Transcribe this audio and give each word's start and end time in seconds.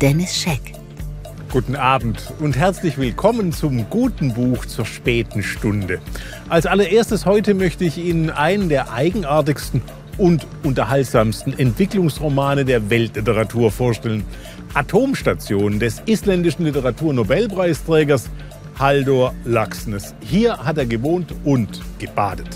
Dennis 0.00 0.36
Scheck. 0.36 0.60
Guten 1.50 1.74
Abend 1.74 2.30
und 2.40 2.54
herzlich 2.54 2.98
willkommen 2.98 3.50
zum 3.52 3.88
guten 3.88 4.34
Buch 4.34 4.66
zur 4.66 4.84
späten 4.84 5.42
Stunde. 5.42 6.00
Als 6.50 6.66
allererstes 6.66 7.24
heute 7.24 7.54
möchte 7.54 7.86
ich 7.86 7.96
Ihnen 7.96 8.28
einen 8.28 8.68
der 8.68 8.92
eigenartigsten 8.92 9.80
und 10.18 10.46
unterhaltsamsten 10.64 11.58
Entwicklungsromane 11.58 12.66
der 12.66 12.90
Weltliteratur 12.90 13.70
vorstellen. 13.70 14.24
Atomstation 14.74 15.80
des 15.80 16.02
isländischen 16.04 16.66
Literaturnobelpreisträgers 16.66 18.28
Haldor 18.78 19.34
Laxness. 19.46 20.14
Hier 20.20 20.58
hat 20.58 20.76
er 20.76 20.84
gewohnt 20.84 21.34
und 21.44 21.80
gebadet. 21.98 22.48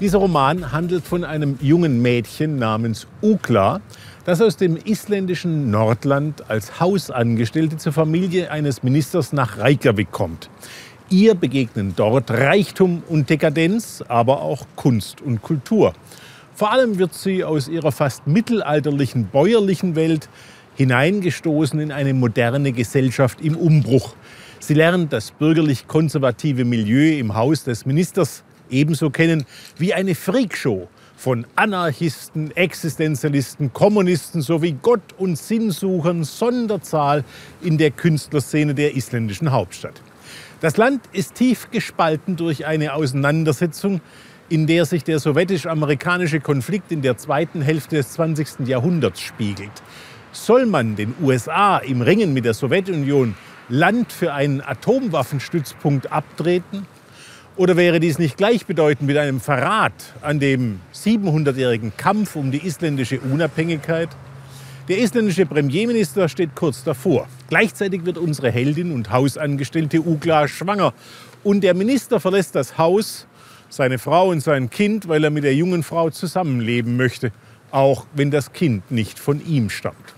Dieser 0.00 0.18
Roman 0.18 0.70
handelt 0.70 1.04
von 1.04 1.24
einem 1.24 1.58
jungen 1.60 2.00
Mädchen 2.00 2.56
namens 2.56 3.08
Ukla, 3.20 3.80
das 4.24 4.40
aus 4.40 4.56
dem 4.56 4.76
isländischen 4.76 5.72
Nordland 5.72 6.48
als 6.48 6.78
Hausangestellte 6.78 7.78
zur 7.78 7.92
Familie 7.92 8.48
eines 8.52 8.84
Ministers 8.84 9.32
nach 9.32 9.58
Reykjavik 9.58 10.12
kommt. 10.12 10.50
Ihr 11.10 11.34
begegnen 11.34 11.94
dort 11.96 12.30
Reichtum 12.30 13.02
und 13.08 13.28
Dekadenz, 13.28 14.04
aber 14.06 14.40
auch 14.42 14.66
Kunst 14.76 15.20
und 15.20 15.42
Kultur. 15.42 15.94
Vor 16.54 16.70
allem 16.70 17.00
wird 17.00 17.14
sie 17.14 17.42
aus 17.42 17.66
ihrer 17.66 17.90
fast 17.90 18.24
mittelalterlichen 18.24 19.26
bäuerlichen 19.26 19.96
Welt 19.96 20.28
hineingestoßen 20.76 21.80
in 21.80 21.90
eine 21.90 22.14
moderne 22.14 22.70
Gesellschaft 22.70 23.40
im 23.40 23.56
Umbruch. 23.56 24.14
Sie 24.60 24.74
lernt 24.74 25.12
das 25.12 25.32
bürgerlich-konservative 25.32 26.64
Milieu 26.64 27.18
im 27.18 27.34
Haus 27.34 27.64
des 27.64 27.84
Ministers 27.84 28.44
ebenso 28.70 29.10
kennen 29.10 29.44
wie 29.78 29.94
eine 29.94 30.14
Freakshow 30.14 30.88
von 31.16 31.46
Anarchisten, 31.56 32.56
Existenzialisten, 32.56 33.72
Kommunisten 33.72 34.40
sowie 34.40 34.76
Gott- 34.80 35.14
und 35.18 35.36
Sinnsuchern 35.36 36.22
Sonderzahl 36.22 37.24
in 37.60 37.76
der 37.76 37.90
Künstlerszene 37.90 38.74
der 38.74 38.96
isländischen 38.96 39.50
Hauptstadt. 39.50 40.00
Das 40.60 40.76
Land 40.76 41.02
ist 41.12 41.34
tief 41.34 41.70
gespalten 41.70 42.36
durch 42.36 42.66
eine 42.66 42.94
Auseinandersetzung, 42.94 44.00
in 44.48 44.66
der 44.66 44.84
sich 44.86 45.04
der 45.04 45.18
sowjetisch-amerikanische 45.18 46.40
Konflikt 46.40 46.90
in 46.92 47.02
der 47.02 47.16
zweiten 47.16 47.62
Hälfte 47.62 47.96
des 47.96 48.12
20. 48.12 48.66
Jahrhunderts 48.66 49.20
spiegelt. 49.20 49.70
Soll 50.32 50.66
man 50.66 50.96
den 50.96 51.14
USA 51.20 51.78
im 51.78 52.00
Ringen 52.00 52.32
mit 52.32 52.44
der 52.44 52.54
Sowjetunion 52.54 53.34
Land 53.68 54.12
für 54.12 54.32
einen 54.32 54.60
Atomwaffenstützpunkt 54.60 56.10
abtreten? 56.10 56.86
Oder 57.58 57.76
wäre 57.76 57.98
dies 57.98 58.20
nicht 58.20 58.36
gleichbedeutend 58.36 59.08
mit 59.08 59.16
einem 59.16 59.40
Verrat 59.40 59.92
an 60.22 60.38
dem 60.38 60.78
700-jährigen 60.94 61.92
Kampf 61.96 62.36
um 62.36 62.52
die 62.52 62.64
isländische 62.64 63.18
Unabhängigkeit? 63.18 64.08
Der 64.86 64.98
isländische 64.98 65.44
Premierminister 65.44 66.28
steht 66.28 66.54
kurz 66.54 66.84
davor. 66.84 67.26
Gleichzeitig 67.48 68.04
wird 68.04 68.16
unsere 68.16 68.52
Heldin 68.52 68.92
und 68.92 69.10
Hausangestellte 69.10 69.98
Ugla 69.98 70.46
schwanger. 70.46 70.94
Und 71.42 71.62
der 71.62 71.74
Minister 71.74 72.20
verlässt 72.20 72.54
das 72.54 72.78
Haus, 72.78 73.26
seine 73.68 73.98
Frau 73.98 74.28
und 74.28 74.40
sein 74.40 74.70
Kind, 74.70 75.08
weil 75.08 75.24
er 75.24 75.30
mit 75.30 75.42
der 75.42 75.56
jungen 75.56 75.82
Frau 75.82 76.10
zusammenleben 76.10 76.96
möchte, 76.96 77.32
auch 77.72 78.06
wenn 78.14 78.30
das 78.30 78.52
Kind 78.52 78.88
nicht 78.92 79.18
von 79.18 79.44
ihm 79.44 79.68
stammt. 79.68 80.14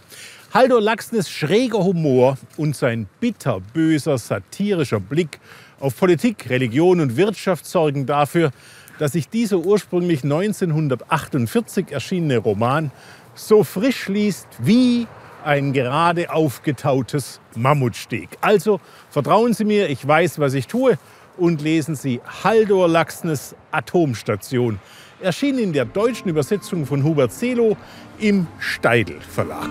Haldor 0.53 0.81
Laxnes 0.81 1.31
schräger 1.31 1.79
Humor 1.79 2.37
und 2.57 2.75
sein 2.75 3.07
bitterböser 3.21 4.19
satirischer 4.19 4.99
Blick 4.99 5.39
auf 5.79 5.97
Politik, 5.97 6.51
Religion 6.51 6.99
und 6.99 7.17
Wirtschaft 7.17 7.65
sorgen 7.67 8.05
dafür, 8.05 8.51
dass 8.99 9.13
sich 9.13 9.29
dieser 9.29 9.59
ursprünglich 9.59 10.25
1948 10.25 11.93
erschienene 11.93 12.39
Roman 12.39 12.91
so 13.37 13.63
frisch 13.63 14.09
liest 14.09 14.49
wie 14.59 15.07
ein 15.45 15.73
gerade 15.73 16.33
aufgetautes 16.33 17.41
Mammutsteg. 17.55 18.31
Also 18.41 18.81
vertrauen 19.09 19.55
Sie 19.55 19.65
mir, 19.65 19.89
ich 19.89 20.05
weiß, 20.05 20.41
was 20.41 20.55
ich 20.55 20.67
tue 20.67 20.99
und 21.37 21.63
lesen 21.63 21.95
Sie 21.95 22.21
Haldor 22.43 22.89
Laxnes 22.89 23.55
Atomstation. 23.71 24.81
Erschien 25.23 25.59
in 25.59 25.73
der 25.73 25.85
deutschen 25.85 26.31
Übersetzung 26.31 26.87
von 26.87 27.05
Hubert 27.05 27.33
Selo 27.33 27.77
im 28.19 28.47
Steidel 28.59 29.21
Verlag. 29.21 29.69